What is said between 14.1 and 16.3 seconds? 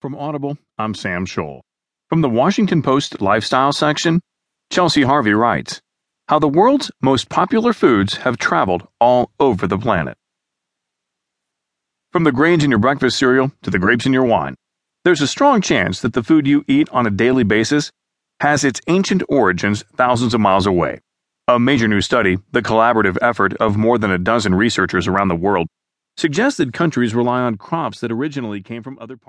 your wine, there's a strong chance that the